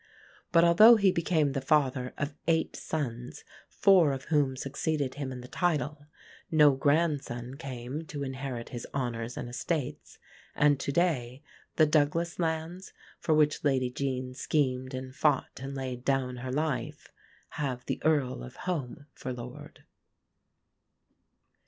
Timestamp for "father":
1.61-2.15